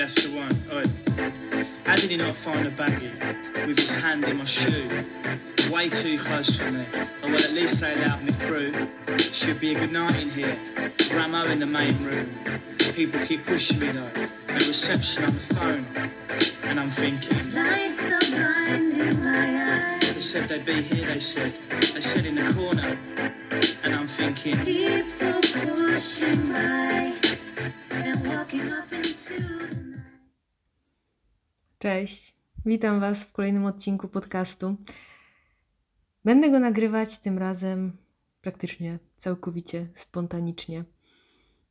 [0.00, 0.64] That's the one.
[0.72, 1.64] Oi.
[1.84, 4.88] How did he not find a baggie with his hand in my shoe?
[5.70, 6.86] Way too close for me.
[7.22, 8.72] I will at least they allowed me through.
[9.18, 10.58] Should be a good night in here.
[11.12, 12.30] Ramo in the main room.
[12.94, 14.10] People keep pushing me though.
[14.48, 15.86] No reception on the phone.
[16.64, 17.52] And I'm thinking.
[17.52, 20.14] Lights are blinding my eyes.
[20.14, 21.52] They said they'd be here, they said.
[21.68, 22.98] They said in the corner.
[23.84, 24.64] And I'm thinking.
[24.64, 27.12] People pushing by
[27.90, 29.89] and walking off into.
[31.82, 32.34] Cześć,
[32.66, 34.76] witam Was w kolejnym odcinku podcastu.
[36.24, 37.96] Będę go nagrywać tym razem
[38.40, 40.84] praktycznie całkowicie spontanicznie.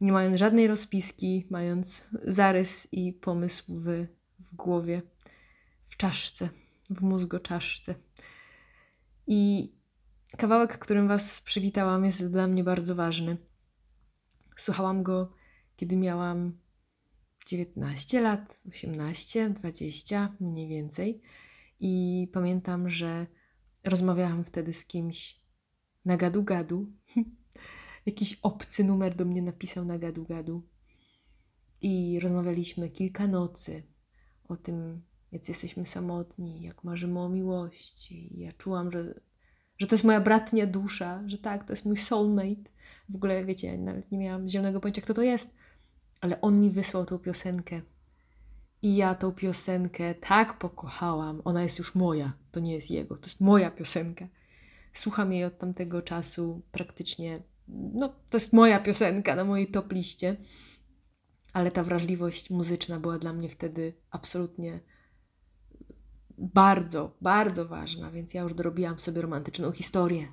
[0.01, 4.07] Nie mając żadnej rozpiski, mając zarys i pomysł w,
[4.39, 5.01] w głowie,
[5.85, 6.49] w czaszce,
[6.89, 7.95] w mózgoczaszce.
[9.27, 9.71] I
[10.37, 13.37] kawałek, którym Was przywitałam, jest dla mnie bardzo ważny.
[14.55, 15.33] Słuchałam go,
[15.75, 16.57] kiedy miałam
[17.49, 21.21] 19 lat, 18, 20 mniej więcej.
[21.79, 23.27] I pamiętam, że
[23.83, 25.41] rozmawiałam wtedy z kimś
[26.05, 26.85] na gadu-gadu.
[28.05, 30.61] Jakiś obcy numer do mnie napisał na gadu-gadu.
[31.81, 33.83] I rozmawialiśmy kilka nocy
[34.43, 38.37] o tym, jak jesteśmy samotni, jak marzymy o miłości.
[38.37, 39.13] I ja czułam, że,
[39.77, 42.69] że to jest moja bratnia dusza, że tak, to jest mój soulmate.
[43.09, 45.49] W ogóle, wiecie, nawet nie miałam zielonego pojęcia, kto to jest
[46.21, 47.81] ale on mi wysłał tą piosenkę.
[48.81, 51.41] I ja tą piosenkę tak pokochałam.
[51.45, 54.27] Ona jest już moja, to nie jest jego, to jest moja piosenka.
[54.93, 57.39] Słucham jej od tamtego czasu praktycznie.
[57.67, 60.37] No, to jest moja piosenka na mojej top liście.
[61.53, 64.79] Ale ta wrażliwość muzyczna była dla mnie wtedy absolutnie
[66.37, 70.27] bardzo, bardzo ważna, więc ja już dorobiłam sobie romantyczną historię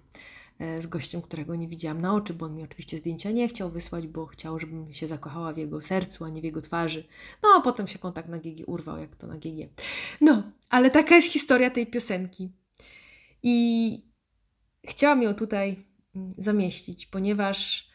[0.59, 4.07] z gościem, którego nie widziałam na oczy, bo on mi oczywiście zdjęcia nie chciał wysłać,
[4.07, 7.09] bo chciał, żebym się zakochała w jego sercu, a nie w jego twarzy.
[7.43, 9.69] No, a potem się kontakt na GG urwał, jak to na GG.
[10.21, 12.53] No, ale taka jest historia tej piosenki.
[13.43, 14.03] I
[14.89, 15.77] chciałam ją tutaj
[16.15, 17.91] mm, zamieścić, ponieważ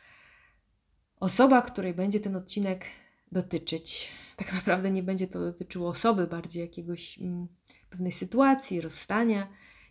[1.20, 2.86] osoba, której będzie ten odcinek
[3.32, 7.48] dotyczyć, tak naprawdę nie będzie to dotyczyło osoby, bardziej jakiegoś mm,
[7.90, 9.48] pewnej sytuacji, rozstania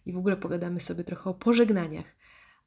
[0.07, 2.20] i w ogóle pogadamy sobie trochę o pożegnaniach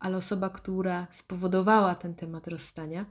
[0.04, 3.06] ale osoba, która spowodowała ten temat rozstania,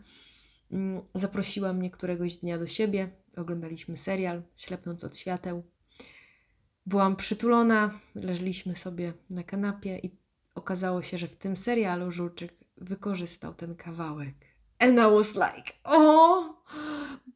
[0.73, 3.11] mm, zaprosiła mnie któregoś dnia do siebie.
[3.37, 5.63] Oglądaliśmy serial Ślepnąc od świateł.
[6.87, 10.17] Byłam przytulona, leżeliśmy sobie na kanapie i
[10.55, 14.35] okazało się, że w tym serialu Żulczyk wykorzystał ten kawałek.
[14.79, 16.43] And I was like, o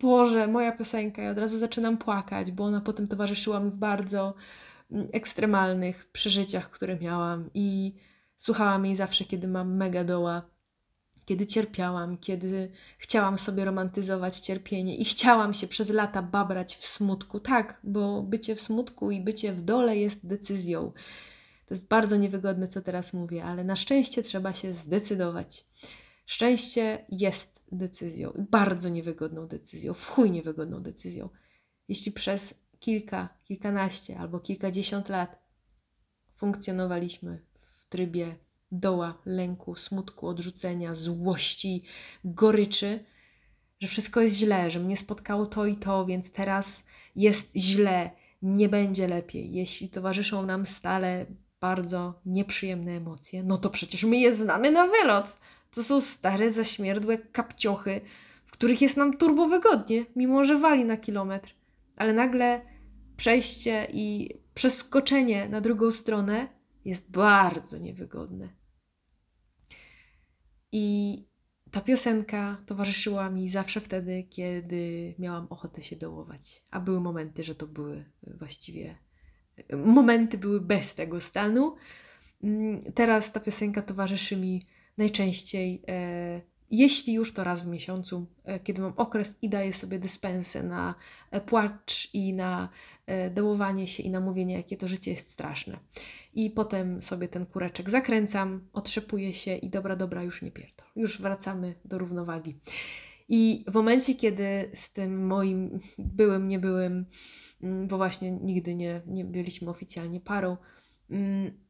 [0.00, 1.22] Boże, moja piosenka.
[1.22, 4.34] I od razu zaczynam płakać, bo ona potem towarzyszyła mi w bardzo
[4.90, 7.94] mm, ekstremalnych przeżyciach, które miałam i
[8.36, 10.42] Słuchałam jej zawsze, kiedy mam mega doła,
[11.24, 17.40] kiedy cierpiałam, kiedy chciałam sobie romantyzować cierpienie i chciałam się przez lata babrać w smutku.
[17.40, 20.92] Tak, bo bycie w smutku i bycie w dole jest decyzją.
[21.66, 25.66] To jest bardzo niewygodne, co teraz mówię, ale na szczęście trzeba się zdecydować.
[26.26, 31.28] Szczęście jest decyzją, bardzo niewygodną decyzją, w chuj niewygodną decyzją.
[31.88, 35.38] Jeśli przez kilka, kilkanaście albo kilkadziesiąt lat
[36.34, 37.42] funkcjonowaliśmy
[37.86, 38.36] w trybie
[38.72, 41.82] doła, lęku, smutku, odrzucenia, złości,
[42.24, 43.04] goryczy,
[43.80, 46.84] że wszystko jest źle, że mnie spotkało to i to, więc teraz
[47.16, 48.10] jest źle,
[48.42, 49.52] nie będzie lepiej.
[49.52, 51.26] Jeśli towarzyszą nam stale
[51.60, 55.36] bardzo nieprzyjemne emocje, no to przecież my je znamy na wylot.
[55.70, 58.00] To są stare, zaśmierdłe kapciochy,
[58.44, 61.54] w których jest nam turbo wygodnie, mimo że wali na kilometr.
[61.96, 62.60] Ale nagle
[63.16, 68.48] przejście i przeskoczenie na drugą stronę jest bardzo niewygodne.
[70.72, 71.24] I
[71.70, 76.64] ta piosenka towarzyszyła mi zawsze wtedy, kiedy miałam ochotę się dołować.
[76.70, 78.98] A były momenty, że to były właściwie.
[79.72, 81.76] Momenty były bez tego stanu.
[82.42, 84.62] Mm, teraz ta piosenka towarzyszy mi
[84.98, 86.40] najczęściej e,
[86.70, 90.94] jeśli już to raz w miesiącu, e, kiedy mam okres i daję sobie dyspensę na
[91.30, 92.68] e, płacz i na
[93.06, 95.78] e, dołowanie się i na mówienie, jakie to życie jest straszne.
[96.34, 100.86] I potem sobie ten kureczek zakręcam, otrzepuję się i dobra, dobra, już nie pierdol.
[100.96, 102.58] Już wracamy do równowagi.
[103.28, 107.06] I w momencie, kiedy z tym moim byłym, nie byłym,
[107.62, 110.56] mm, bo właśnie nigdy nie, nie byliśmy oficjalnie parą,
[111.10, 111.66] mm,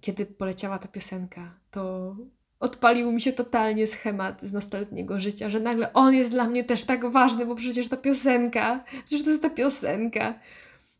[0.00, 2.16] kiedy poleciała ta piosenka, to
[2.62, 6.84] odpalił mi się totalnie schemat z nastoletniego życia, że nagle on jest dla mnie też
[6.84, 10.34] tak ważny, bo przecież ta piosenka, przecież to jest ta piosenka.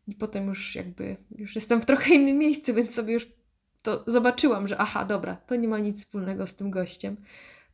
[0.07, 3.27] I potem już jakby, już jestem w trochę innym miejscu, więc sobie już
[3.81, 7.17] to zobaczyłam, że aha, dobra, to nie ma nic wspólnego z tym gościem.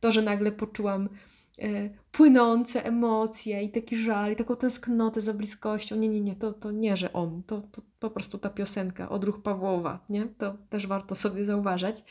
[0.00, 1.08] To, że nagle poczułam
[1.58, 5.96] e, płynące emocje i taki żal i taką tęsknotę za bliskością.
[5.96, 9.42] Nie, nie, nie, to, to nie, że on, to, to po prostu ta piosenka, odruch
[9.42, 10.26] Pawłowa, nie?
[10.38, 12.04] To też warto sobie zauważać.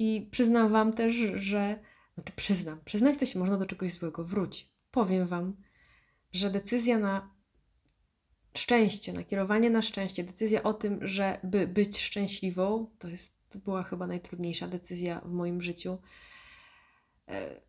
[0.00, 1.78] I przyznam Wam też, że,
[2.14, 4.68] znaczy przyznam, przyznać to się można do czegoś złego, wróć.
[4.90, 5.56] Powiem Wam,
[6.32, 7.34] że decyzja na
[8.56, 14.06] szczęście, nakierowanie na szczęście, decyzja o tym, żeby być szczęśliwą, to, jest, to była chyba
[14.06, 15.98] najtrudniejsza decyzja w moim życiu.
[17.28, 17.60] E,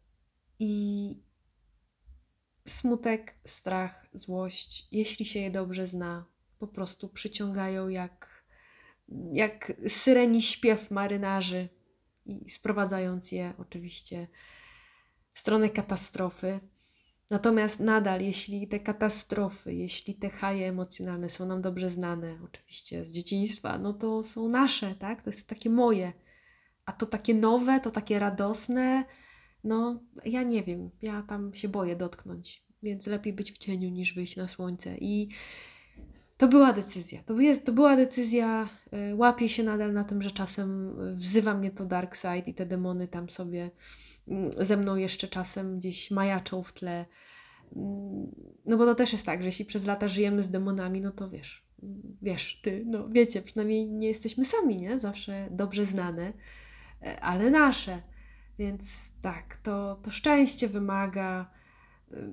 [0.59, 1.23] I
[2.67, 6.25] smutek, strach, złość, jeśli się je dobrze zna,
[6.59, 8.45] po prostu przyciągają jak,
[9.33, 11.69] jak syreni śpiew marynarzy
[12.25, 14.27] i sprowadzając je oczywiście
[15.33, 16.59] w stronę katastrofy.
[17.29, 23.11] Natomiast nadal, jeśli te katastrofy, jeśli te haje emocjonalne są nam dobrze znane, oczywiście z
[23.11, 25.23] dzieciństwa, no to są nasze, tak?
[25.23, 26.13] To jest takie moje.
[26.85, 29.05] A to takie nowe, to takie radosne,
[29.63, 34.13] no ja nie wiem, ja tam się boję dotknąć, więc lepiej być w cieniu niż
[34.13, 34.97] wyjść na słońce.
[34.97, 35.29] I
[36.41, 37.23] to była decyzja.
[37.23, 38.69] To, jest, to była decyzja.
[39.11, 42.65] Y, łapię się nadal na tym, że czasem wzywa mnie to dark side i te
[42.65, 43.71] demony tam sobie
[44.27, 47.05] mm, ze mną jeszcze czasem gdzieś majaczą w tle.
[47.75, 48.35] Mm,
[48.65, 51.29] no bo to też jest tak, że jeśli przez lata żyjemy z demonami, no to
[51.29, 51.65] wiesz,
[52.21, 54.99] wiesz, ty, no wiecie, przynajmniej nie jesteśmy sami, nie?
[54.99, 56.33] Zawsze dobrze znane,
[57.03, 58.01] e, ale nasze.
[58.59, 61.51] Więc tak, to, to szczęście wymaga
[62.11, 62.31] y,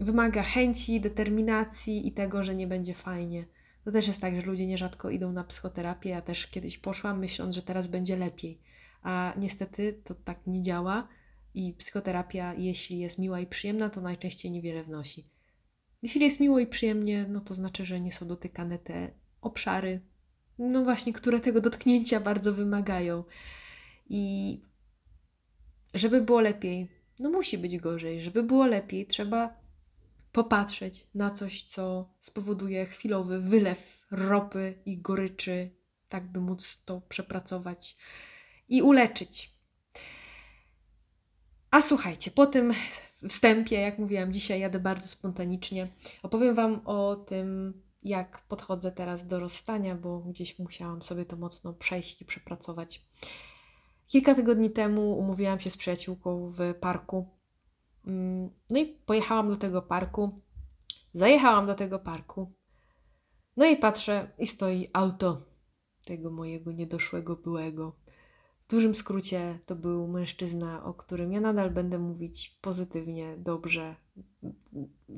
[0.00, 3.44] wymaga chęci, determinacji i tego, że nie będzie fajnie.
[3.84, 6.10] To też jest tak, że ludzie nierzadko idą na psychoterapię.
[6.10, 8.60] Ja też kiedyś poszłam, myśląc, że teraz będzie lepiej.
[9.02, 11.08] A niestety to tak nie działa
[11.54, 15.30] i psychoterapia, jeśli jest miła i przyjemna, to najczęściej niewiele wnosi.
[16.02, 19.10] Jeśli jest miło i przyjemnie, no to znaczy, że nie są dotykane te
[19.40, 20.00] obszary,
[20.58, 23.24] no właśnie, które tego dotknięcia bardzo wymagają.
[24.08, 24.62] I
[25.94, 26.88] żeby było lepiej,
[27.20, 28.22] no musi być gorzej.
[28.22, 29.60] Żeby było lepiej, trzeba
[30.38, 35.70] popatrzeć na coś, co spowoduje chwilowy wylew ropy i goryczy,
[36.08, 37.96] tak by móc to przepracować
[38.68, 39.54] i uleczyć.
[41.70, 42.72] A słuchajcie, po tym
[43.28, 45.88] wstępie, jak mówiłam, dzisiaj jadę bardzo spontanicznie.
[46.22, 51.72] Opowiem Wam o tym, jak podchodzę teraz do rozstania, bo gdzieś musiałam sobie to mocno
[51.72, 53.06] przejść i przepracować.
[54.06, 57.37] Kilka tygodni temu umówiłam się z przyjaciółką w parku
[58.70, 60.40] no i pojechałam do tego parku.
[61.12, 62.52] Zajechałam do tego parku.
[63.56, 65.40] No i patrzę, i stoi auto
[66.04, 67.96] tego mojego niedoszłego byłego.
[68.66, 73.96] W dużym skrócie to był mężczyzna, o którym ja nadal będę mówić pozytywnie, dobrze,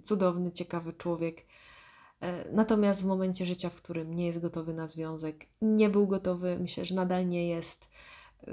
[0.04, 1.46] cudowny, ciekawy człowiek.
[2.20, 6.58] E, natomiast w momencie życia, w którym nie jest gotowy na związek, nie był gotowy,
[6.60, 7.88] myślę, że nadal nie jest.
[8.46, 8.52] E,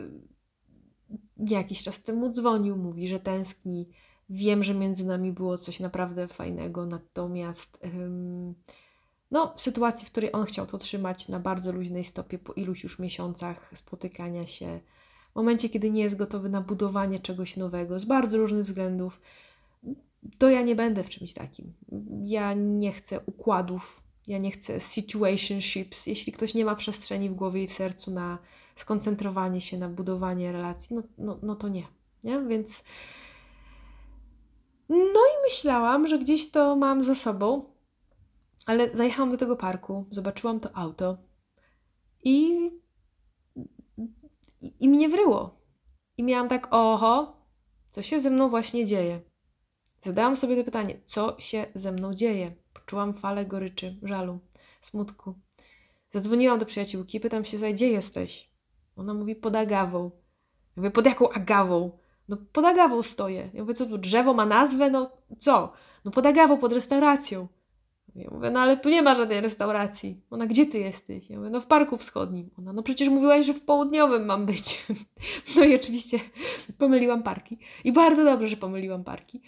[1.38, 3.90] jakiś czas temu dzwonił, mówi, że tęskni,
[4.30, 7.80] Wiem, że między nami było coś naprawdę fajnego, natomiast
[9.32, 12.84] no, w sytuacji, w której on chciał to trzymać na bardzo luźnej stopie po iluś
[12.84, 14.80] już miesiącach spotykania się,
[15.32, 19.22] w momencie, kiedy nie jest gotowy na budowanie czegoś nowego z bardzo różnych względów,
[20.38, 21.74] to ja nie będę w czymś takim.
[22.26, 26.08] Ja nie chcę układów, ja nie chcę situationships.
[26.08, 28.38] Jeśli ktoś nie ma przestrzeni w głowie i w sercu na
[28.76, 31.84] skoncentrowanie się na budowanie relacji, no, no, no to nie.
[32.24, 32.42] nie?
[32.48, 32.84] Więc
[34.90, 37.74] no i myślałam, że gdzieś to mam za sobą,
[38.66, 41.18] ale zajechałam do tego parku, zobaczyłam to auto
[42.24, 42.70] i,
[44.62, 45.62] i, i mnie wryło.
[46.18, 47.38] I miałam tak, oho,
[47.90, 49.22] co się ze mną właśnie dzieje?
[50.02, 52.52] Zadałam sobie to pytanie, co się ze mną dzieje?
[52.74, 54.40] Poczułam falę goryczy, żalu,
[54.82, 55.36] smutku.
[56.12, 58.52] Zadzwoniłam do przyjaciółki, pytam się, gdzie jesteś?
[58.96, 60.12] Ona mówi, pod agawą.
[60.76, 61.98] Ja mówię, pod jaką agawą?
[62.30, 63.50] No pod Agawą stoję.
[63.54, 64.90] Ja mówię, co tu, drzewo ma nazwę?
[64.90, 65.74] No co?
[66.06, 67.48] No pod Agawą, pod restauracją.
[68.18, 70.22] Ja mówię, no ale tu nie ma żadnej restauracji.
[70.30, 71.30] Ona, gdzie ty jesteś?
[71.30, 72.50] Ja mówię, no w Parku Wschodnim.
[72.58, 74.86] Ona, no przecież mówiłaś, że w Południowym mam być.
[75.58, 76.20] No i oczywiście
[76.78, 77.58] pomyliłam parki.
[77.84, 79.42] I bardzo dobrze, że pomyliłam parki,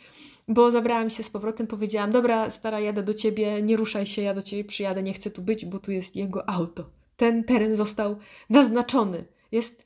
[0.48, 4.34] bo zabrałam się z powrotem, powiedziałam, dobra, stara, jadę do ciebie, nie ruszaj się, ja
[4.34, 6.90] do ciebie przyjadę, nie chcę tu być, bo tu jest jego auto.
[7.18, 8.18] Ten teren został
[8.50, 9.26] naznaczony.
[9.52, 9.86] Jest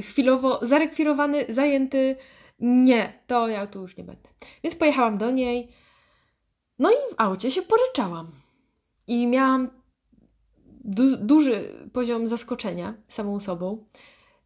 [0.00, 2.16] chwilowo zarekwirowany, zajęty.
[2.60, 4.28] Nie, to ja tu już nie będę.
[4.62, 5.68] Więc pojechałam do niej.
[6.78, 8.30] No i w aucie się poryczałam.
[9.06, 9.70] I miałam
[10.84, 13.84] du duży poziom zaskoczenia samą sobą.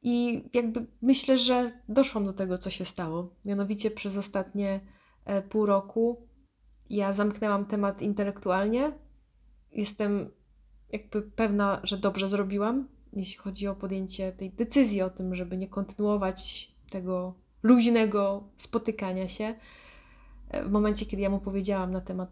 [0.03, 3.35] I jakby myślę, że doszłam do tego, co się stało.
[3.45, 4.81] Mianowicie przez ostatnie
[5.25, 6.31] e, pół roku
[6.91, 8.93] ja zamknęłam temat intelektualnie.
[9.73, 10.31] Jestem
[10.93, 15.69] jakby pewna, że dobrze zrobiłam, jeśli chodzi o podjęcie tej decyzji o tym, żeby nie
[15.69, 19.55] kontynuować tego luźnego spotykania się.
[20.51, 22.31] E, w momencie, kiedy ja mu powiedziałam na temat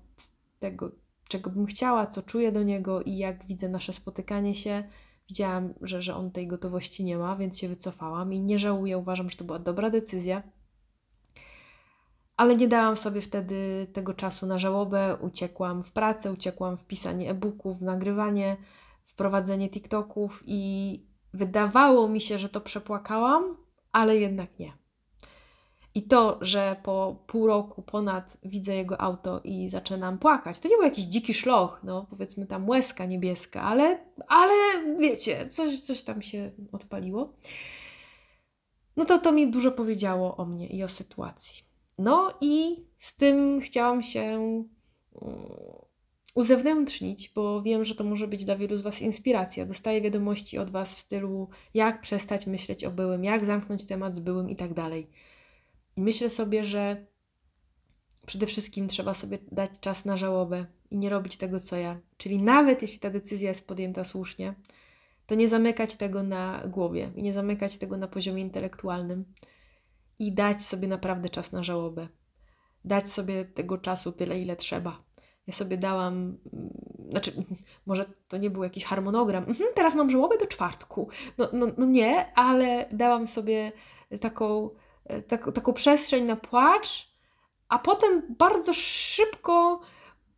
[0.58, 0.90] tego,
[1.28, 4.84] czego bym chciała, co czuję do niego i jak widzę nasze spotykanie się,
[5.28, 8.98] widziałam, że, że on tej gotowości nie ma, więc się wycofałam i nie żałuję.
[8.98, 10.42] Uważam, że to była dobra decyzja.
[12.36, 15.16] Ale nie dałam sobie wtedy tego czasu na żałobę.
[15.20, 18.56] Uciekłam w pracę, uciekłam w pisanie e-booków, w nagrywanie,
[19.18, 21.02] w prowadzenie TikToków i
[21.34, 23.56] wydawało mi się, że to przepłakałam,
[23.92, 24.72] ale jednak nie.
[25.94, 30.76] I to, że po pół roku ponad widzę jego auto i zaczynam płakać, to nie
[30.76, 33.98] był jakiś dziki szloch, no powiedzmy tam łezka niebieska, ale,
[34.28, 34.54] ale
[34.98, 37.32] wiecie, coś, coś tam się odpaliło.
[38.96, 41.62] No to to mi dużo powiedziało o mnie i o sytuacji.
[41.98, 44.64] No i z tym chciałam się mm,
[46.38, 49.66] uzewnętrznić, bo wiem, że to może być dla wielu z Was inspiracja.
[49.66, 54.20] Dostaję wiadomości od Was w stylu, jak przestać myśleć o byłym, jak zamknąć temat z
[54.20, 55.10] byłym i tak dalej.
[55.96, 57.06] I myślę sobie, że
[58.26, 62.00] przede wszystkim trzeba sobie dać czas na żałobę i nie robić tego, co ja.
[62.16, 64.54] Czyli nawet jeśli ta decyzja jest podjęta słusznie,
[65.26, 69.24] to nie zamykać tego na głowie i nie zamykać tego na poziomie intelektualnym
[70.18, 72.08] i dać sobie naprawdę czas na żałobę.
[72.84, 75.07] Dać sobie tego czasu tyle, ile trzeba.
[75.48, 76.70] Ja sobie dałam, mm,
[77.10, 77.32] znaczy,
[77.86, 79.44] może to nie był jakiś harmonogram.
[79.48, 81.08] Mhm, teraz mam żałobę do czwartku.
[81.38, 83.72] No, no, no nie, ale dałam sobie
[84.20, 84.70] taką
[85.08, 87.08] E, tak, taką przestrzeń na płacz,
[87.68, 89.80] a potem bardzo szybko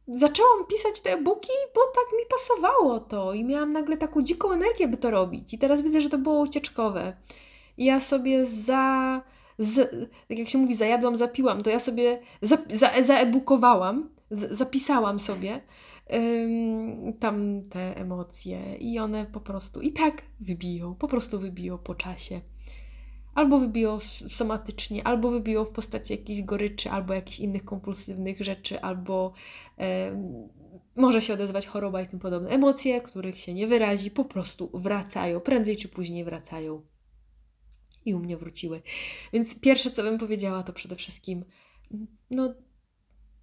[0.09, 4.89] zaczęłam pisać te e-booki, bo tak mi pasowało to i miałam nagle taką dziką energię,
[4.89, 5.55] by to robić.
[5.55, 7.17] I teraz widzę, że to było ucieczkowe.
[7.77, 9.23] I ja sobie za,
[9.59, 9.91] z,
[10.29, 15.61] tak jak się mówi, zajadłam, zapiłam, to ja sobie za, za, zaebukowałam, z, zapisałam sobie
[17.19, 22.41] tam te emocje i one po prostu i tak wybiją, po prostu wybiją po czasie
[23.35, 29.33] albo wybiło somatycznie, albo wybiło w postaci jakiejś goryczy, albo jakichś innych kompulsywnych rzeczy, albo
[30.97, 32.51] może się odezwać choroba i tym podobne.
[32.51, 36.83] Emocje, których się nie wyrazi, po prostu wracają, prędzej czy później wracają.
[38.05, 38.83] I u mnie wróciły.
[39.33, 41.45] Więc pierwsze, co bym powiedziała, to przede wszystkim
[42.31, 42.55] no,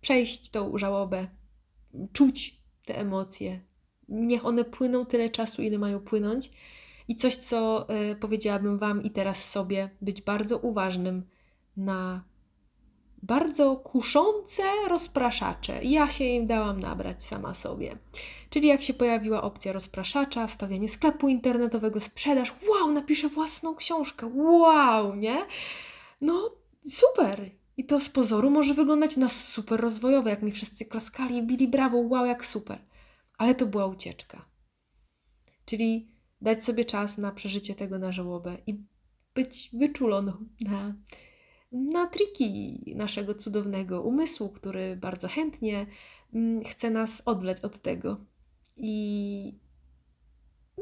[0.07, 1.27] przejść tą żałobę,
[2.13, 3.61] czuć te emocje.
[4.09, 6.51] Niech one płyną tyle czasu, ile mają płynąć
[7.07, 11.23] i coś, co y, powiedziałabym Wam i teraz sobie, być bardzo uważnym
[11.77, 12.23] na
[13.23, 15.83] bardzo kuszące rozpraszacze.
[15.83, 17.97] Ja się im dałam nabrać sama sobie.
[18.49, 25.15] Czyli jak się pojawiła opcja rozpraszacza, stawianie sklepu internetowego, sprzedaż, wow, napiszę własną książkę, wow,
[25.15, 25.45] nie?
[26.21, 26.51] No,
[26.89, 27.56] super.
[27.77, 31.67] I to z pozoru może wyglądać na super rozwojowe, jak mi wszyscy klaskali i bili
[31.67, 32.79] brawo, wow, jak super.
[33.37, 34.45] Ale to była ucieczka.
[35.65, 38.83] Czyli dać sobie czas na przeżycie tego na żałobę i
[39.35, 40.95] być wyczuloną na,
[41.71, 45.85] na triki naszego cudownego umysłu, który bardzo chętnie
[46.33, 48.17] mm, chce nas odwlec od tego.
[48.75, 49.59] I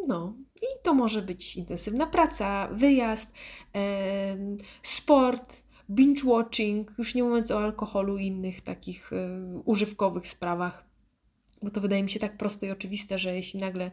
[0.08, 3.32] no, i to może być intensywna praca, wyjazd,
[4.84, 10.86] sport, binge watching, już nie mówiąc o alkoholu i innych takich e, używkowych sprawach.
[11.64, 13.92] Bo to wydaje mi się tak proste i oczywiste, że jeśli nagle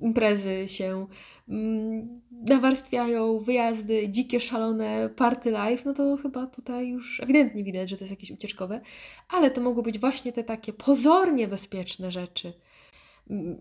[0.00, 1.06] imprezy się
[1.48, 7.96] um, nawarstwiają, wyjazdy, dzikie, szalone party life, no to chyba tutaj już ewidentnie widać, że
[7.96, 8.80] to jest jakieś ucieczkowe,
[9.28, 12.52] ale to mogą być właśnie te takie pozornie bezpieczne rzeczy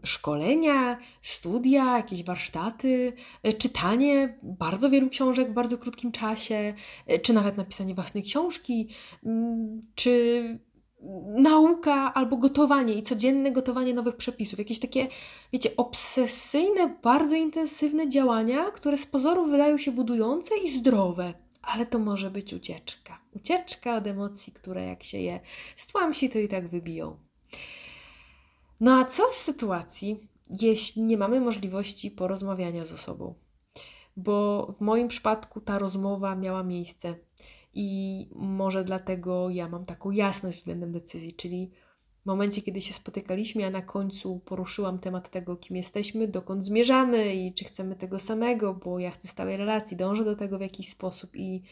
[0.03, 6.73] szkolenia, studia, jakieś warsztaty, e, czytanie bardzo wielu książek w bardzo krótkim czasie,
[7.07, 8.89] e, czy nawet napisanie własnej książki,
[9.95, 10.59] czy
[11.37, 14.59] nauka albo gotowanie i codzienne gotowanie nowych przepisów.
[14.59, 15.07] Jakieś takie,
[15.53, 21.33] wiecie, obsesyjne, bardzo intensywne działania, które z pozoru wydają się budujące i zdrowe.
[21.61, 23.21] Ale to może być ucieczka.
[23.35, 25.39] Ucieczka od emocji, które jak się je
[25.75, 27.17] stłamsi, to i tak wybiją.
[28.79, 30.27] No a co w sytuacji,
[30.61, 33.33] jeśli nie mamy możliwości porozmawiania ze sobą?
[34.17, 37.15] Bo w moim przypadku ta rozmowa miała miejsce
[37.73, 41.71] i może dlatego ja mam taką jasność względem decyzji, czyli
[42.23, 47.35] w momencie, kiedy się spotykaliśmy, a na końcu poruszyłam temat tego, kim jesteśmy, dokąd zmierzamy
[47.35, 50.89] i czy chcemy tego samego, bo ja chcę stałej relacji, dążę do tego w jakiś
[50.89, 51.63] sposób i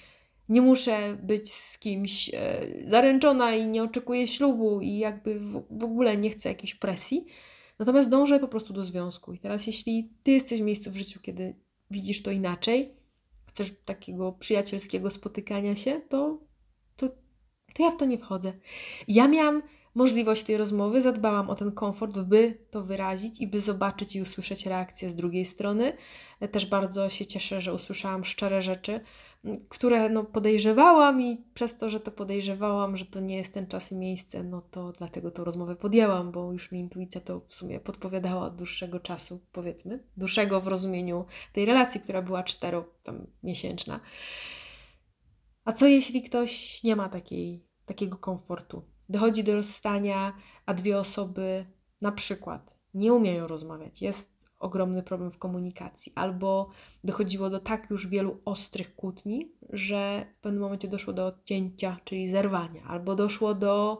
[0.49, 5.39] nie muszę być z kimś e, zaręczona i nie oczekuję ślubu i jakby
[5.69, 7.25] w, ogóle nie chcę jakiejś presji.
[7.79, 9.33] Natomiast dążę po prostu do związku.
[9.33, 11.55] I teraz, jeśli ty jesteś w miejscu w życiu, kiedy
[11.91, 12.95] widzisz to inaczej,
[13.45, 16.39] chcesz takiego przyjacielskiego spotykania się, to,
[16.95, 17.09] to,
[17.73, 18.53] to ja w to nie wchodzę.
[19.07, 19.61] Ja miałam
[19.97, 24.65] możliwość tej rozmowy, zadbałam o ten komfort, by to wyrazić i by zobaczyć i usłyszeć
[24.65, 25.93] reakcję z drugiej strony.
[26.51, 28.99] Też bardzo się cieszę, że usłyszałam szczere rzeczy,
[29.69, 33.91] które no, podejrzewałam i przez to, że to podejrzewałam, że to nie jest ten czas
[33.91, 37.79] i miejsce, no to dlatego tą rozmowę podjęłam, bo już mi intuicja to w sumie
[37.79, 42.85] podpowiadała od dłuższego czasu, powiedzmy, dłuższego w rozumieniu tej relacji, która była cztero.
[45.65, 48.96] A co jeśli ktoś nie ma takiej, takiego komfortu?
[49.09, 50.33] Dochodzi do rozstania,
[50.65, 51.65] a dwie osoby
[52.01, 56.69] na przykład nie umieją rozmawiać, jest ogromny problem w komunikacji, albo
[57.03, 62.29] dochodziło do tak już wielu ostrych kłótni, że w pewnym momencie doszło do odcięcia, czyli
[62.29, 63.99] zerwania, albo doszło do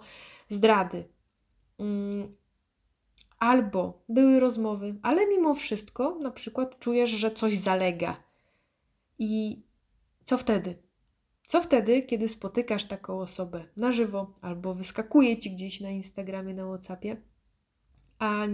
[0.50, 1.10] zdrady.
[1.80, 2.36] Mm,
[3.40, 8.24] albo były rozmowy, ale mimo wszystko na przykład czujesz, że coś zalega.
[9.20, 9.64] I
[10.24, 10.87] co wtedy?
[11.48, 16.66] Co wtedy, kiedy spotykasz taką osobę na żywo albo wyskakuje ci gdzieś na Instagramie, na
[16.66, 17.22] WhatsAppie,
[18.20, 18.48] a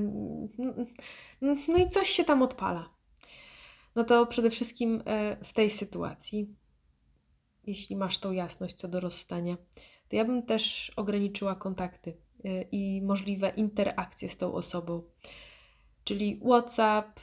[1.42, 2.90] no i coś się tam odpala?
[3.96, 6.56] No to przede wszystkim e, w tej sytuacji,
[7.64, 9.58] jeśli masz tą jasność co do rozstania,
[10.08, 15.04] to ja bym też ograniczyła kontakty e, i możliwe interakcje z tą osobą.
[16.04, 17.20] Czyli WhatsApp,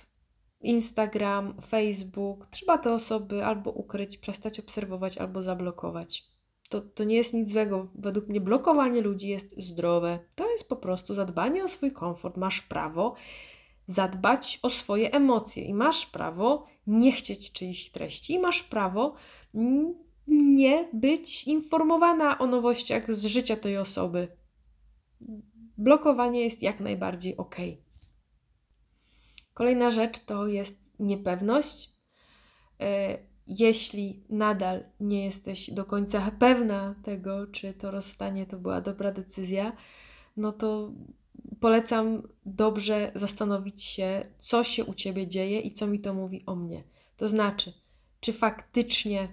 [0.61, 6.31] Instagram, Facebook, trzeba te osoby albo ukryć, przestać obserwować, albo zablokować.
[6.69, 7.89] To, to nie jest nic złego.
[7.95, 10.19] Według mnie blokowanie ludzi jest zdrowe.
[10.35, 12.37] To jest po prostu zadbanie o swój komfort.
[12.37, 13.15] Masz prawo
[13.87, 19.15] zadbać o swoje emocje i masz prawo nie chcieć czyichś treści i masz prawo
[20.27, 24.29] nie być informowana o nowościach z życia tej osoby.
[25.79, 27.57] Blokowanie jest jak najbardziej ok.
[29.61, 31.91] Kolejna rzecz to jest niepewność.
[32.81, 39.13] E, jeśli nadal nie jesteś do końca pewna tego, czy to rozstanie to była dobra
[39.13, 39.73] decyzja,
[40.37, 40.93] no to
[41.61, 46.57] polecam dobrze zastanowić się, co się u ciebie dzieje i co mi to mówi o
[46.57, 46.83] mnie.
[47.17, 47.73] To znaczy,
[48.21, 49.29] czy faktycznie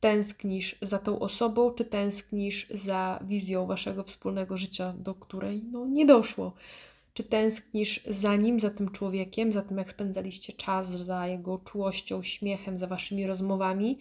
[0.00, 6.06] tęsknisz za tą osobą, czy tęsknisz za wizją waszego wspólnego życia, do której no, nie
[6.06, 6.52] doszło.
[7.16, 12.22] Czy tęsknisz za nim, za tym człowiekiem, za tym, jak spędzaliście czas, za jego czułością,
[12.22, 13.98] śmiechem, za waszymi rozmowami?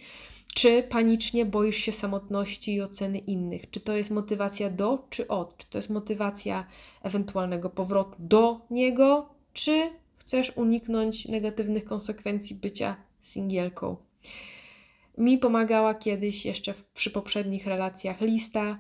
[0.56, 3.70] Czy panicznie boisz się samotności i oceny innych?
[3.72, 5.58] Czy to jest motywacja do, czy od?
[5.58, 6.68] Czy to jest motywacja
[7.04, 13.96] ewentualnego powrotu do niego, czy chcesz uniknąć negatywnych konsekwencji bycia singielką?
[15.18, 18.80] Mi pomagała kiedyś, jeszcze w, przy poprzednich relacjach, lista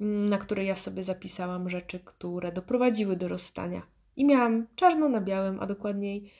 [0.00, 3.82] na której ja sobie zapisałam rzeczy, które doprowadziły do rozstania.
[4.16, 6.30] I miałam czarno na białym, a dokładniej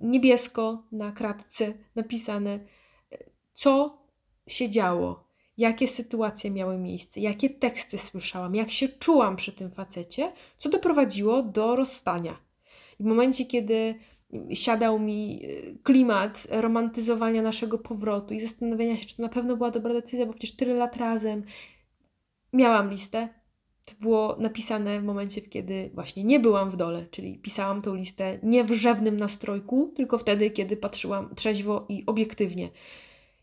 [0.00, 2.60] niebiesko na kratce napisane,
[3.54, 3.98] co
[4.46, 5.24] się działo,
[5.58, 11.42] jakie sytuacje miały miejsce, jakie teksty słyszałam, jak się czułam przy tym facecie, co doprowadziło
[11.42, 12.36] do rozstania.
[13.00, 13.94] W momencie, kiedy
[14.52, 19.70] siadał mi y, klimat romantyzowania naszego powrotu i zastanawiania się, czy to na pewno była
[19.70, 21.42] dobra decyzja, bo przecież tyle lat razem,
[22.52, 23.28] miałam listę.
[23.86, 28.38] To było napisane w momencie, kiedy właśnie nie byłam w dole, czyli pisałam tą listę
[28.42, 32.70] nie w rzewnym nastrojku, tylko wtedy, kiedy patrzyłam trzeźwo i obiektywnie.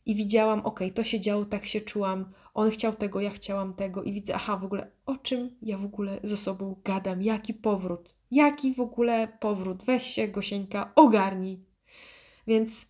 [0.06, 4.04] I widziałam, ok, to się działo, tak się czułam, on chciał tego, ja chciałam tego,
[4.04, 8.16] i widzę, aha, w ogóle o czym ja w ogóle ze sobą gadam, jaki powrót,
[8.32, 11.66] jaki w ogóle powrót, weź się, Gosieńka, ogarnij.
[12.48, 12.88] Więc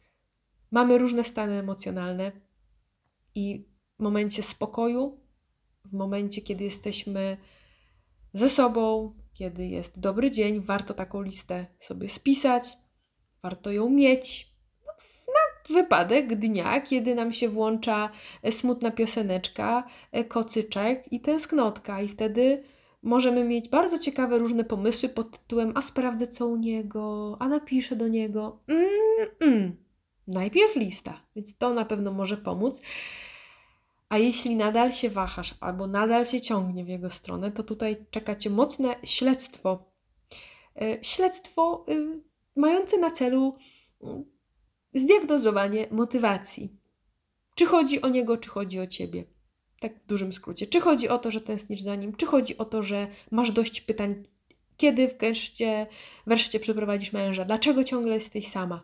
[0.72, 2.32] mamy różne stany emocjonalne
[3.36, 3.66] i
[4.00, 5.20] w momencie spokoju
[5.86, 7.38] w momencie, kiedy jesteśmy
[8.34, 12.78] ze sobą, kiedy jest dobry dzień, warto taką listę sobie spisać,
[13.44, 14.54] warto ją mieć
[14.86, 14.94] no,
[15.28, 18.10] na wypadek dnia, kiedy nam się włącza
[18.52, 19.84] smutna pioseneczka,
[20.28, 22.64] kocyczek i tęsknotka, i wtedy
[23.04, 27.96] możemy mieć bardzo ciekawe różne pomysły pod tytułem: A sprawdzę co u niego, a napiszę
[27.96, 28.60] do niego.
[28.68, 29.78] Mm, mm.
[30.28, 32.82] Najpierw lista, więc to na pewno może pomóc.
[34.10, 38.36] A jeśli nadal się wahasz albo nadal się ciągnie w jego stronę, to tutaj czeka
[38.36, 39.92] cię mocne śledztwo.
[40.82, 42.22] E, śledztwo y,
[42.56, 43.56] mające na celu
[44.04, 44.26] mm,
[44.94, 46.80] zdiagnozowanie motywacji.
[47.56, 49.24] Czy chodzi o niego, czy chodzi o ciebie.
[49.80, 50.68] Tak w dużym skrócie.
[50.68, 53.82] Czy chodzi o to, że tęsknisz za nim, czy chodzi o to, że masz dość
[53.82, 54.24] pytań,
[54.78, 55.88] kiedy wreszcie,
[56.28, 58.84] wreszcie przeprowadzisz męża, dlaczego ciągle jesteś sama.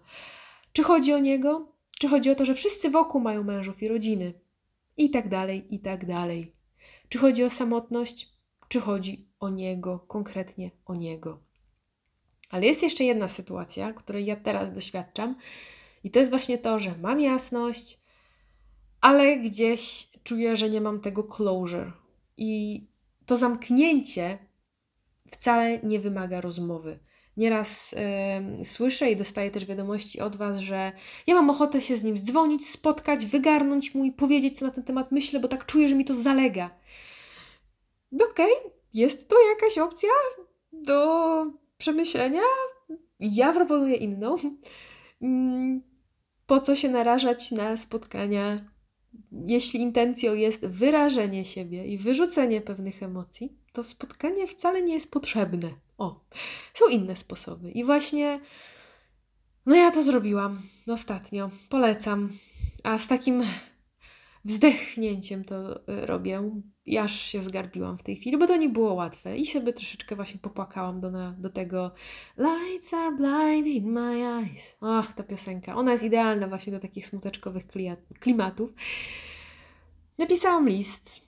[0.74, 1.68] Czy chodzi o niego,
[2.00, 4.34] czy chodzi o to, że wszyscy wokół mają mężów i rodziny,
[4.98, 6.54] i tak dalej, i tak dalej.
[7.10, 8.32] Czy chodzi o samotność,
[8.68, 11.40] czy chodzi o niego, konkretnie o niego.
[12.50, 15.36] Ale jest jeszcze jedna sytuacja, której ja teraz doświadczam,
[16.04, 18.00] i to jest właśnie to, że mam jasność,
[19.02, 21.92] ale gdzieś czuję, że nie mam tego closure.
[22.38, 22.82] I
[23.26, 24.38] to zamknięcie
[25.32, 27.00] wcale nie wymaga rozmowy.
[27.38, 27.96] Nieraz
[28.58, 30.92] yy, słyszę i dostaję też wiadomości od Was, że
[31.28, 34.84] ja mam ochotę się z nim zdzwonić, spotkać, wygarnąć mu i powiedzieć, co na ten
[34.84, 36.70] temat myślę, bo tak czuję, że mi to zalega.
[38.14, 40.10] Okej, okay, jest to jakaś opcja
[40.74, 41.46] do
[41.78, 42.42] przemyślenia.
[43.20, 44.36] Ja proponuję inną.
[45.22, 45.82] Mm,
[46.48, 48.75] po co się narażać na spotkania,
[49.32, 55.70] jeśli intencją jest wyrażenie siebie i wyrzucenie pewnych emocji, to spotkanie wcale nie jest potrzebne.
[55.98, 56.26] O,
[56.74, 57.72] są inne sposoby.
[57.72, 58.40] I właśnie,
[59.66, 61.50] no ja to zrobiłam ostatnio.
[61.70, 62.30] Polecam.
[62.84, 63.44] A z takim
[64.46, 66.52] wzdechnięciem to y, robię.
[66.86, 69.38] I aż się zgarbiłam w tej chwili, bo to nie było łatwe.
[69.38, 71.92] I sobie troszeczkę właśnie popłakałam do, na, do tego
[72.38, 74.78] Lights are blinding my eyes.
[74.82, 75.76] O, ta piosenka.
[75.76, 77.68] Ona jest idealna właśnie do takich smuteczkowych
[78.20, 78.74] klimatów.
[80.18, 81.22] Napisałam list.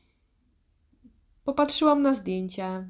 [1.44, 2.88] Popatrzyłam na zdjęcia.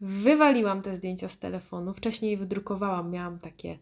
[0.00, 1.94] Wywaliłam te zdjęcia z telefonu.
[1.94, 3.78] Wcześniej wydrukowałam, miałam takie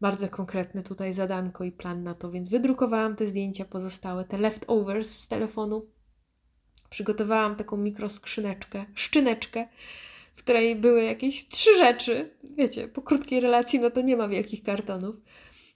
[0.00, 5.10] bardzo konkretne tutaj zadanko i plan na to, więc wydrukowałam te zdjęcia pozostałe, te leftovers
[5.10, 5.86] z telefonu.
[6.90, 9.68] Przygotowałam taką mikroskrzyneczkę, szczyneczkę,
[10.34, 12.36] w której były jakieś trzy rzeczy.
[12.44, 15.16] Wiecie, po krótkiej relacji no to nie ma wielkich kartonów.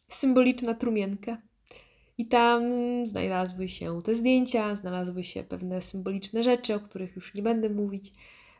[0.08, 1.38] Symboliczna trumienka.
[2.18, 2.62] I tam
[3.06, 8.12] znalazły się te zdjęcia, znalazły się pewne symboliczne rzeczy, o których już nie będę mówić,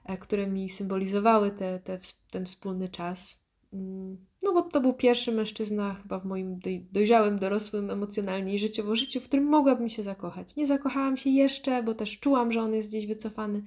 [0.05, 1.99] e, które mi symbolizowały te, te,
[2.31, 3.42] ten wspólny czas.
[3.73, 6.61] Mm, no bo to był pierwszy mężczyzna chyba w moim
[6.93, 10.57] dojrzałym, dorosłym emocjonalnie i życiowo życiu, w którym mogłabym się zakochać.
[10.57, 13.63] Nie zakochałam się jeszcze, bo też czułam, że on jest gdzieś wycofany,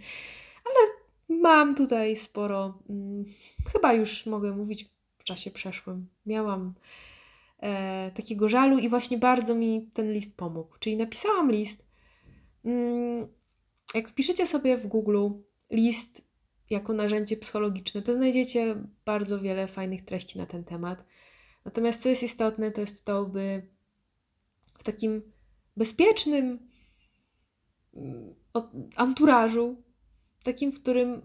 [0.65, 0.79] ale
[1.41, 3.23] mam tutaj sporo, hmm,
[3.73, 6.07] chyba już mogę mówić w czasie przeszłym.
[6.25, 6.73] Miałam
[7.59, 10.77] e, takiego żalu i właśnie bardzo mi ten list pomógł.
[10.79, 11.85] Czyli napisałam list.
[12.63, 13.27] Hmm,
[13.93, 15.29] jak wpiszecie sobie w Google
[15.71, 16.24] list
[16.69, 18.75] jako narzędzie psychologiczne, to znajdziecie
[19.05, 21.05] bardzo wiele fajnych treści na ten temat.
[21.65, 23.67] Natomiast co jest istotne, to jest to, by
[24.79, 25.21] w takim
[25.77, 26.59] bezpiecznym
[27.93, 28.35] mm,
[28.95, 29.83] anturażu,
[30.43, 31.21] takim, w którym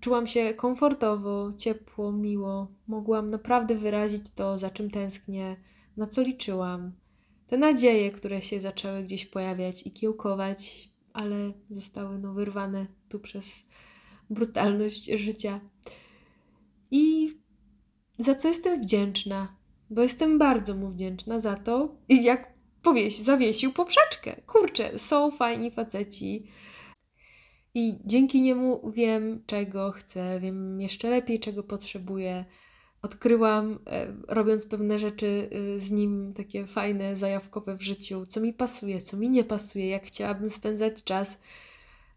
[0.00, 5.56] czułam się komfortowo, ciepło, miło, mogłam naprawdę wyrazić to, za czym tęsknię,
[5.96, 6.92] na co liczyłam,
[7.46, 13.62] te nadzieje, które się zaczęły gdzieś pojawiać i kiełkować, ale zostały no, wyrwane tu przez
[14.30, 15.60] brutalność życia.
[16.90, 17.28] I
[18.18, 19.56] za co jestem wdzięczna,
[19.90, 24.42] bo jestem bardzo mu wdzięczna za to, jak powieś, zawiesił poprzeczkę.
[24.46, 26.46] Kurczę, są fajni faceci.
[27.74, 32.44] I dzięki niemu wiem, czego chcę, wiem jeszcze lepiej, czego potrzebuję.
[33.02, 38.52] Odkryłam, e, robiąc pewne rzeczy e, z nim, takie fajne, zajawkowe w życiu, co mi
[38.52, 41.38] pasuje, co mi nie pasuje, jak chciałabym spędzać czas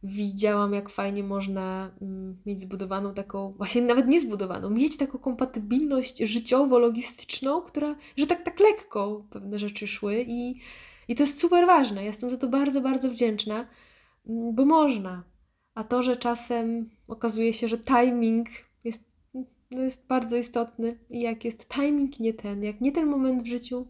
[0.03, 6.23] widziałam, jak fajnie można mm, mieć zbudowaną taką, właśnie nawet nie zbudowaną, mieć taką kompatybilność
[6.23, 10.59] życiowo-logistyczną, która, że tak, tak lekko pewne rzeczy szły i,
[11.07, 12.03] i to jest super ważne.
[12.03, 13.67] Jestem za to bardzo, bardzo wdzięczna,
[14.27, 15.23] mm, bo można.
[15.75, 18.47] A to, że czasem okazuje się, że timing
[18.83, 19.03] jest,
[19.71, 23.47] no jest bardzo istotny i jak jest timing nie ten, jak nie ten moment w
[23.47, 23.87] życiu,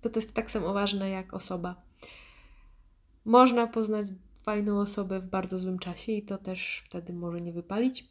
[0.00, 1.76] to to jest tak samo ważne jak osoba.
[3.24, 4.06] Można poznać
[4.46, 8.08] fajną osobę w bardzo złym czasie i to też wtedy może nie wypalić.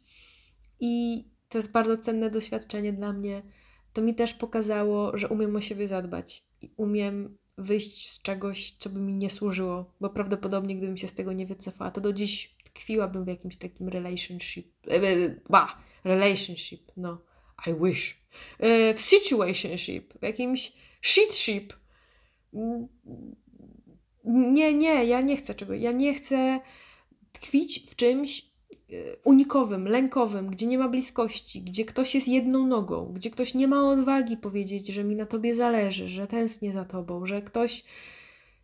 [0.80, 3.42] I to jest bardzo cenne doświadczenie dla mnie.
[3.92, 8.90] To mi też pokazało, że umiem o siebie zadbać i umiem wyjść z czegoś, co
[8.90, 12.56] by mi nie służyło, bo prawdopodobnie gdybym się z tego nie wycofała, to do dziś
[12.64, 14.66] tkwiłabym w jakimś takim relationship.
[14.88, 17.22] E, e, bah, relationship, no,
[17.66, 18.20] I wish.
[18.58, 20.72] E, w situationship, w jakimś
[21.02, 21.72] shitship
[24.26, 25.80] nie, nie, ja nie chcę czegoś.
[25.80, 26.60] Ja nie chcę
[27.32, 33.12] tkwić w czymś e, unikowym, lękowym, gdzie nie ma bliskości, gdzie ktoś jest jedną nogą,
[33.14, 37.26] gdzie ktoś nie ma odwagi powiedzieć, że mi na tobie zależy, że tęsknię za tobą,
[37.26, 37.84] że ktoś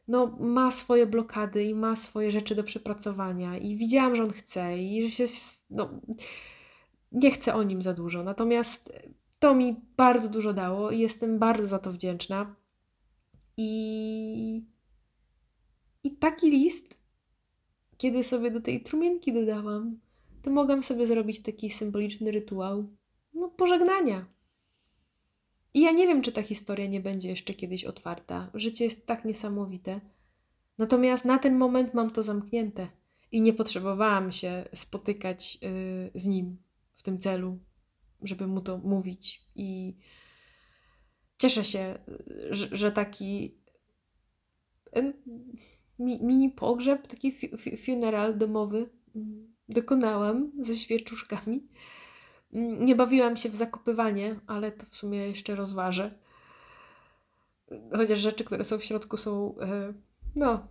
[0.09, 4.79] no, ma swoje blokady i ma swoje rzeczy do przepracowania i widziałam, że on chce
[4.79, 5.25] i że się,
[5.70, 6.01] no,
[7.12, 8.22] nie chcę o nim za dużo.
[8.22, 8.92] Natomiast
[9.38, 12.55] to mi bardzo dużo dało i jestem bardzo za to wdzięczna.
[13.57, 14.64] I
[16.05, 16.99] i taki list,
[17.97, 20.01] kiedy sobie do tej trumienki dodałam,
[20.43, 22.88] to mogłam sobie zrobić taki symboliczny rytuał,
[23.35, 24.27] no, pożegnania.
[25.75, 28.51] I ja nie wiem, czy ta historia nie będzie jeszcze kiedyś otwarta.
[28.55, 30.01] Życie jest tak niesamowite.
[30.79, 32.88] Natomiast na ten moment mam to zamknięte
[33.33, 36.57] i nie potrzebowałam się spotykać yy, z nim
[36.95, 37.59] w tym celu,
[38.23, 39.43] żeby mu to mówić.
[39.55, 39.97] I
[41.38, 41.99] cieszę się,
[42.51, 43.59] że, że taki.
[44.97, 45.15] Yy,
[46.03, 47.33] mini pogrzeb, taki
[47.87, 48.91] funeral domowy.
[49.69, 51.67] dokonałam ze świeczuszkami.
[52.53, 56.11] Mm, Nie bawiłam się w zakopywanie, ale to w sumie jeszcze rozważę.
[57.97, 59.95] Chociaż rzeczy, które są w środku są, e,
[60.37, 60.67] no,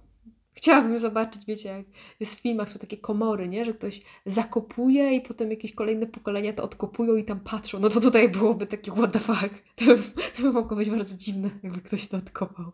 [0.54, 1.86] chciałabym zobaczyć, wiecie, jak
[2.20, 3.66] jest w filmach, są takie komory, nie?
[3.66, 7.80] Że ktoś zakopuje i potem jakieś kolejne pokolenia to odkopują i tam patrzą.
[7.80, 9.50] No to tutaj byłoby takie what the fuck.
[9.76, 9.98] To by,
[10.38, 12.72] to by mogło być bardzo dziwne, jakby ktoś to odkopał.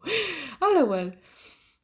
[0.60, 1.12] Ale well,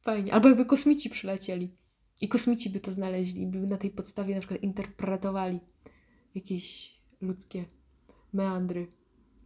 [0.04, 0.34] fajnie.
[0.34, 1.76] Albo jakby kosmici przylecieli
[2.20, 5.60] i kosmici by to znaleźli by na tej podstawie na przykład interpretowali
[6.34, 7.64] jakieś ludzkie
[8.32, 8.92] meandry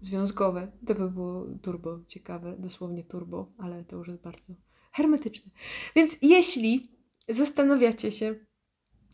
[0.00, 0.72] związkowe.
[0.86, 4.54] To by było turbo ciekawe, dosłownie turbo, ale to już jest bardzo
[4.92, 5.50] hermetyczne.
[5.96, 6.92] Więc jeśli
[7.28, 8.34] zastanawiacie się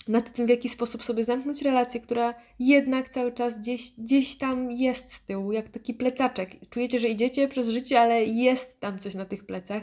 [0.08, 4.70] nad tym, w jaki sposób sobie zamknąć relację, która jednak cały czas gdzieś, gdzieś tam
[4.70, 6.68] jest z tyłu, jak taki plecaczek.
[6.70, 9.82] Czujecie, że idziecie przez życie, ale jest tam coś na tych plecach,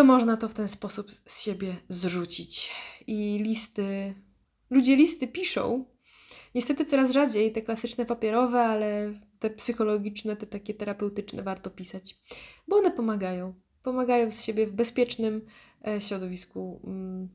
[0.00, 2.70] to można to w ten sposób z siebie zrzucić.
[3.06, 4.14] I listy,
[4.70, 5.84] ludzie listy piszą,
[6.54, 12.16] Niestety coraz rzadziej te klasyczne papierowe, ale te psychologiczne, te takie terapeutyczne warto pisać,
[12.68, 13.54] bo one pomagają.
[13.82, 15.46] Pomagają z siebie w bezpiecznym
[15.86, 17.28] e, środowisku, mm,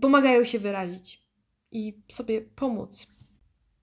[0.00, 1.22] pomagają się wyrazić
[1.72, 3.06] i sobie pomóc.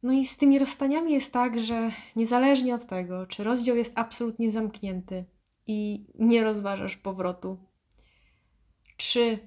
[0.04, 4.52] No i z tymi rozstaniami jest tak, że niezależnie od tego, czy rozdział jest absolutnie
[4.52, 5.26] zamknięty
[5.68, 7.65] i nie rozważasz powrotu,
[8.98, 9.40] czy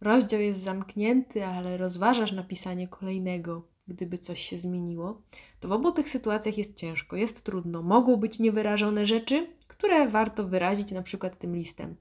[0.00, 5.22] rozdział jest zamknięty, ale rozważasz napisanie kolejnego, gdyby coś się zmieniło,
[5.60, 7.82] to w obu tych sytuacjach jest ciężko, jest trudno.
[7.82, 11.96] Mogą być niewyrażone rzeczy, które warto wyrazić na przykład tym listem.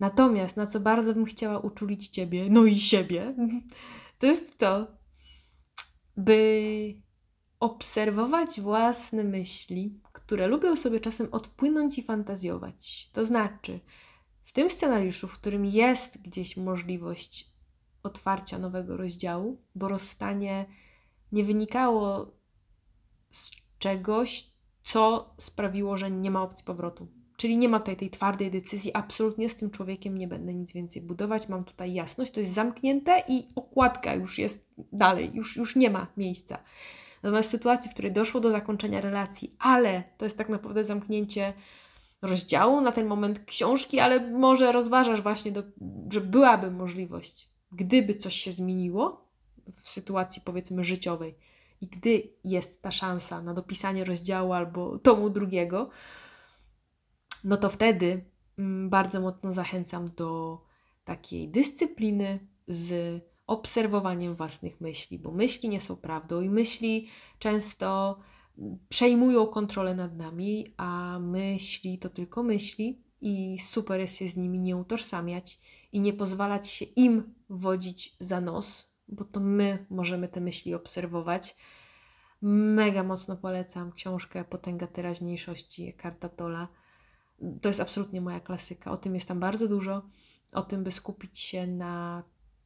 [0.00, 3.34] Natomiast na co bardzo bym chciała uczulić Ciebie, no i siebie,
[4.18, 4.86] to jest to,
[6.16, 6.94] by
[7.60, 13.10] obserwować własne myśli, które lubią sobie czasem odpłynąć i fantazjować.
[13.12, 13.80] To znaczy,
[14.56, 17.50] tym scenariuszu, w którym jest gdzieś możliwość
[18.02, 20.66] otwarcia nowego rozdziału, bo rozstanie
[21.32, 22.32] nie wynikało
[23.30, 24.50] z czegoś,
[24.82, 27.08] co sprawiło, że nie ma opcji powrotu.
[27.36, 31.02] Czyli nie ma tutaj tej twardej decyzji, absolutnie z tym człowiekiem nie będę nic więcej
[31.02, 35.90] budować, mam tutaj jasność, to jest zamknięte i okładka już jest dalej, już, już nie
[35.90, 36.58] ma miejsca.
[37.22, 41.52] Natomiast w sytuacji, w której doszło do zakończenia relacji, ale to jest tak naprawdę zamknięcie
[42.22, 45.62] rozdziału, na ten moment książki, ale może rozważasz właśnie, do,
[46.12, 49.30] że byłaby możliwość, gdyby coś się zmieniło
[49.74, 51.38] w sytuacji powiedzmy życiowej
[51.80, 55.90] i gdy jest ta szansa na dopisanie rozdziału albo tomu drugiego,
[57.44, 58.24] no to wtedy
[58.58, 60.60] mm, bardzo mocno zachęcam do
[61.04, 68.18] takiej dyscypliny z obserwowaniem własnych myśli, bo myśli nie są prawdą i myśli często
[68.88, 74.58] przejmują kontrolę nad nami, a myśli to tylko myśli i super jest się z nimi
[74.58, 75.60] nie utożsamiać
[75.92, 81.56] i nie pozwalać się im wodzić za nos, bo to my możemy te myśli obserwować.
[82.42, 86.68] Mega mocno polecam książkę Potęga teraźniejszości Karta Tola.
[87.62, 88.90] To jest absolutnie moja klasyka.
[88.90, 90.02] O tym jest tam bardzo dużo.
[90.52, 92.22] O tym, by skupić się na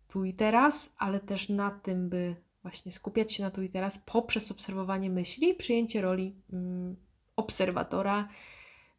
[0.08, 3.98] tu i teraz, ale też na tym, by właśnie skupiać się na tu i teraz
[3.98, 6.96] poprzez obserwowanie myśli przyjęcie roli mm,
[7.36, 8.28] obserwatora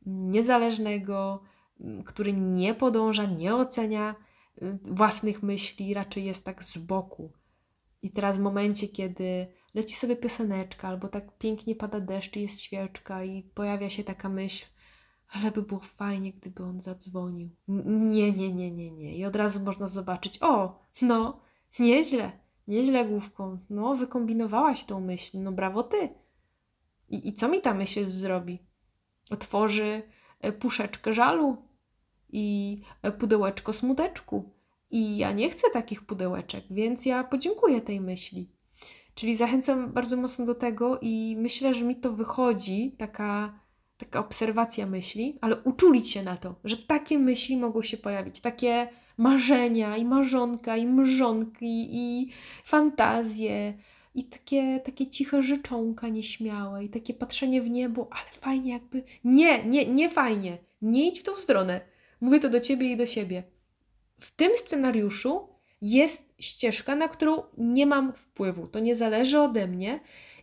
[0.06, 1.43] niezależnego,
[1.80, 4.15] mm, który nie podąża, nie ocenia
[4.62, 7.32] y, własnych myśli, raczej jest tak z boku.
[8.04, 12.62] I teraz w momencie, kiedy leci sobie pioseneczka, albo tak pięknie pada deszcz i jest
[12.62, 14.65] świeczka i pojawia się taka myśl,
[15.30, 17.50] ale by było fajnie, gdyby on zadzwonił.
[17.67, 19.17] Nie, nie, nie, nie, nie.
[19.17, 21.41] I od razu można zobaczyć, o, no,
[21.80, 22.40] nieźle,
[22.71, 23.57] nieźle główką.
[23.69, 26.10] No, wykombinowałaś tą myśl, no brawo ty.
[27.10, 28.60] I, I co mi ta myśl zrobi?
[29.31, 30.01] Otworzy
[30.39, 31.57] e, puszeczkę żalu
[32.29, 34.49] i e, pudełeczko smuteczku.
[34.91, 38.49] I ja nie chcę takich pudełeczek, więc ja podziękuję tej myśli.
[39.15, 43.60] Czyli zachęcam bardzo mocno do tego i myślę, że mi to wychodzi, taka,
[43.97, 48.89] taka obserwacja myśli, ale uczulić się na to, że takie myśli mogą się pojawić, takie
[49.21, 52.29] marzenia i marzonka i mrzonki i
[52.63, 53.73] fantazje
[54.15, 59.03] i takie, takie ciche życzonka nieśmiałe i takie patrzenie w niebo, ale fajnie jakby...
[59.23, 60.57] Nie, nie, nie fajnie.
[60.81, 61.81] Nie idź w tą stronę.
[62.21, 63.43] Mówię to do Ciebie i do siebie.
[64.19, 65.47] W tym scenariuszu
[65.81, 68.67] jest ścieżka, na którą nie mam wpływu.
[68.67, 69.99] To nie zależy ode mnie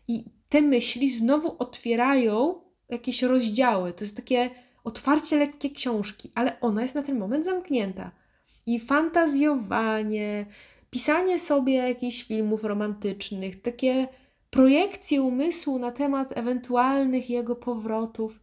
[0.09, 3.93] i te myśli znowu otwierają jakieś rozdziały.
[3.93, 4.51] To jest takie
[4.85, 8.11] otwarcie lekkie książki, ale ona jest na ten moment zamknięta.
[8.69, 10.47] I fantazjowanie,
[10.91, 14.09] pisanie sobie jakichś filmów romantycznych, takie
[14.51, 18.41] projekcje umysłu na temat ewentualnych jego powrotów.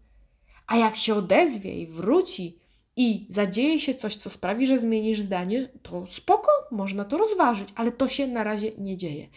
[0.67, 2.59] A jak się odezwie i wróci
[2.95, 7.91] i zadzieje się coś, co sprawi, że zmienisz zdanie, to spoko, można to rozważyć, ale
[7.91, 9.27] to się na razie nie dzieje.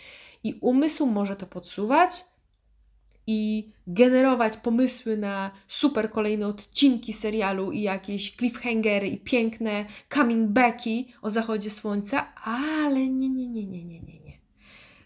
[0.44, 2.24] I umysł może to podsuwać
[3.30, 11.08] i generować pomysły na super kolejne odcinki serialu i jakieś cliffhangery i piękne coming backi
[11.22, 14.38] o zachodzie słońca, ale nie, nie, nie, nie, nie, nie, nie.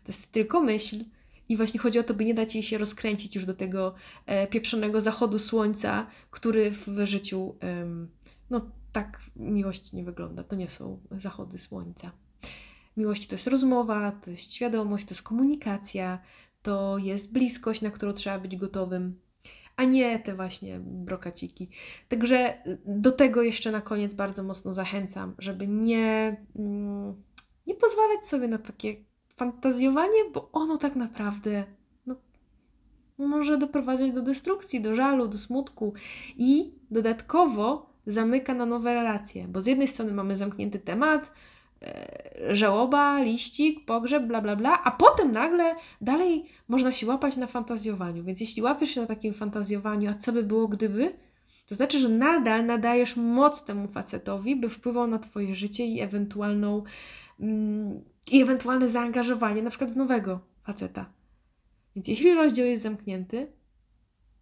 [0.05, 1.05] To jest tylko myśl.
[1.49, 3.95] I właśnie chodzi o to, by nie dać jej się rozkręcić już do tego
[4.27, 8.09] e, pieprzonego zachodu słońca, który w życiu, em,
[8.51, 10.45] no tak miłość nie wygląda.
[10.45, 12.13] To nie są zachody słońca.
[12.97, 16.19] Miłość to jest rozmowa, to jest świadomość, to jest komunikacja,
[16.63, 19.21] to jest bliskość, na którą trzeba być gotowym,
[19.77, 21.69] a nie te właśnie brokaciki.
[22.09, 27.15] Także do tego jeszcze na koniec bardzo mocno zachęcam, żeby nie, mm,
[27.67, 28.97] nie pozwalać sobie na takie
[29.37, 31.65] fantazjowanie, bo ono tak naprawdę
[32.07, 32.17] no,
[33.19, 35.95] może doprowadzać do destrukcji, do żalu, do smutku
[36.37, 41.33] i dodatkowo zamyka na nowe relacje, bo z jednej strony mamy zamknięty temat,
[42.51, 48.25] żałoba, liścik, pogrzeb, bla, bla, bla, a potem nagle dalej można się łapać na fantazjowaniu.
[48.25, 51.13] Więc jeśli łapiesz się na takim fantazjowaniu, a co by było gdyby,
[51.69, 56.83] to znaczy, że nadal nadajesz moc temu facetowi, by wpływał na Twoje życie i ewentualną
[57.41, 61.13] mm, i ewentualne zaangażowanie na przykład w nowego faceta.
[61.97, 63.53] Więc jeśli rozdział jest zamknięty,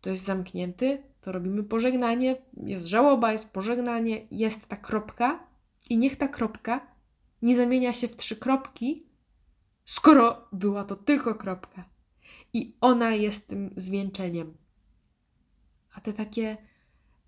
[0.00, 5.46] to jest zamknięty, to robimy pożegnanie, jest żałoba, jest pożegnanie, jest ta kropka
[5.90, 6.89] i niech ta kropka
[7.42, 9.07] nie zamienia się w trzy kropki,
[9.85, 11.85] skoro była to tylko kropka.
[12.53, 14.57] I ona jest tym zwieńczeniem.
[15.94, 16.57] A te takie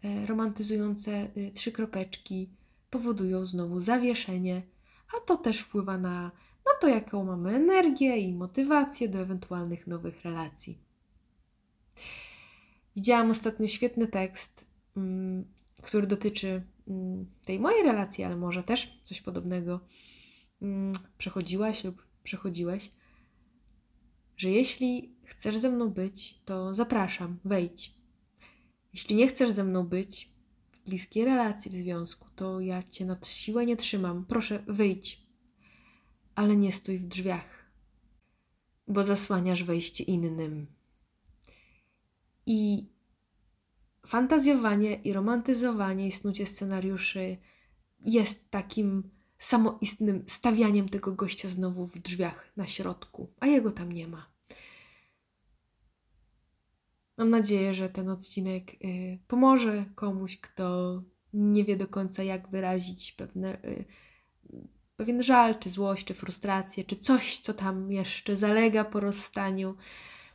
[0.04, 2.50] e, romantyzujące y, trzy kropeczki
[2.90, 4.62] powodują znowu zawieszenie,
[5.16, 6.22] a to też wpływa na,
[6.66, 10.78] na to, jaką mamy energię i motywację do ewentualnych nowych relacji.
[12.96, 14.64] Widziałam ostatnio świetny tekst,
[14.96, 15.44] mm,
[15.82, 16.62] który dotyczy
[17.44, 19.80] tej mojej relacji, ale może też coś podobnego.
[20.62, 22.90] Mm, przechodziłaś lub przechodziłeś,
[24.36, 27.94] że jeśli chcesz ze mną być, to zapraszam, wejdź.
[28.94, 30.32] Jeśli nie chcesz ze mną być
[30.72, 34.24] w bliskiej relacji, w związku, to ja cię na siłę nie trzymam.
[34.24, 35.22] Proszę, wyjdź.
[36.34, 37.72] Ale nie stój w drzwiach,
[38.88, 40.66] bo zasłaniasz wejście innym.
[42.46, 42.86] I
[44.06, 47.36] fantazjowanie i romantyzowanie i snucie scenariuszy
[48.04, 54.08] jest takim samoistnym stawianiem tego gościa znowu w drzwiach na środku, a jego tam nie
[54.08, 54.32] ma.
[57.16, 63.12] Mam nadzieję, że ten odcinek y, pomoże komuś, kto nie wie do końca, jak wyrazić
[63.12, 63.84] pewne, y,
[64.96, 69.76] pewien żal, czy złość, czy frustrację, czy coś, co tam jeszcze zalega po rozstaniu.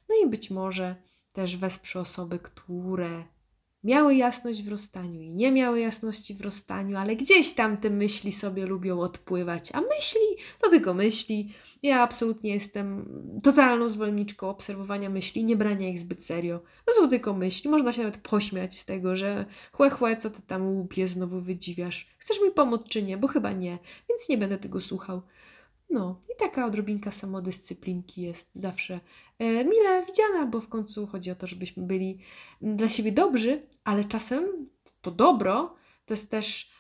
[0.10, 0.96] No i być może
[1.34, 3.24] też wesprze osoby, które
[3.88, 8.32] miały jasność w rozstaniu i nie miały jasności w rozstaniu, ale gdzieś tam te myśli
[8.32, 9.70] sobie lubią odpływać.
[9.74, 10.22] A myśli
[10.62, 11.50] to tylko myśli.
[11.84, 13.10] Ja absolutnie jestem
[13.44, 16.60] totalną zwolenniczką obserwowania myśli, nie brania ich zbyt serio.
[16.86, 17.70] To są tylko myśli.
[17.70, 22.08] Można się nawet pośmiać z tego, że chłe, chłe, co ty tam łupie znowu wydziwiasz.
[22.18, 23.18] Chcesz mi pomóc czy nie?
[23.18, 23.78] Bo chyba nie,
[24.10, 25.22] więc nie będę tego słuchał.
[25.90, 29.00] No, i taka odrobinka samodyscyplinki jest zawsze
[29.40, 32.20] e, mile widziana, bo w końcu chodzi o to, żebyśmy byli
[32.62, 34.68] dla siebie dobrzy, ale czasem
[35.02, 36.72] to dobro to jest też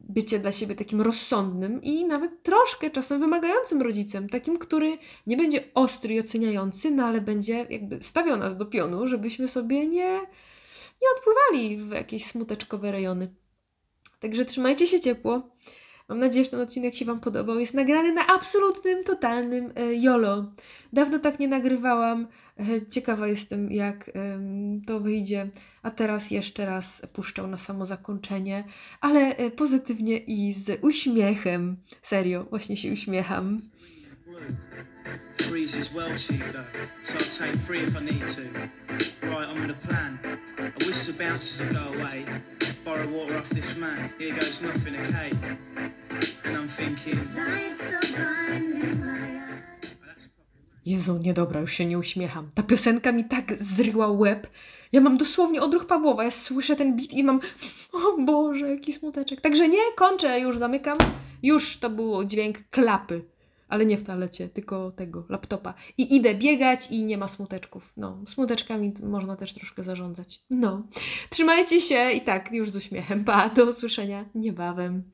[0.00, 5.64] bycie dla siebie takim rozsądnym i nawet troszkę czasem wymagającym rodzicem, takim, który nie będzie
[5.74, 10.20] ostry i oceniający, no ale będzie jakby stawiał nas do pionu, żebyśmy sobie nie,
[11.02, 13.34] nie odpływali w jakieś smuteczkowe rejony.
[14.20, 15.56] Także trzymajcie się ciepło.
[16.10, 17.58] Mam nadzieję, że ten odcinek się Wam podobał.
[17.58, 20.52] Jest nagrany na absolutnym, totalnym e, YOLO.
[20.92, 22.28] Dawno tak nie nagrywałam.
[22.58, 24.10] E, ciekawa jestem, jak
[24.86, 25.50] to wyjdzie.
[25.82, 28.64] A teraz jeszcze raz puszczę na samo zakończenie,
[29.00, 31.76] ale e, pozytywnie i z uśmiechem.
[32.02, 33.60] Serio, właśnie się uśmiecham.
[35.36, 36.64] Three's is well cheap though,
[37.02, 38.42] so I'll take three if I need to.
[39.26, 40.18] Right, I'm on a plan.
[40.58, 42.26] I wish the bouncers would go away.
[42.84, 44.12] Borrow water off this man.
[44.18, 45.30] Here goes nothing, okay?
[46.44, 49.40] And I'm thinking, Lights are blinding my
[50.86, 52.50] Jezu, niedobra, już się nie uśmiecham.
[52.54, 54.46] Ta piosenka mi tak zryła łeb.
[54.92, 56.24] Ja mam dosłownie odruch Pawłowa.
[56.24, 57.40] Ja słyszę ten beat i mam,
[57.92, 59.40] o Boże, jaki smuteczek.
[59.40, 60.98] Także nie, kończę, już zamykam.
[61.42, 63.24] Już to był dźwięk klapy.
[63.70, 65.74] Ale nie w toalecie, tylko tego, laptopa.
[65.98, 67.92] I idę biegać i nie ma smuteczków.
[67.96, 70.44] No, smuteczkami można też troszkę zarządzać.
[70.50, 70.82] No,
[71.30, 73.24] trzymajcie się i tak, już z uśmiechem.
[73.24, 75.10] Pa, do usłyszenia niebawem.